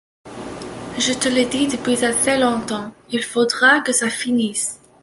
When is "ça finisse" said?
3.91-4.79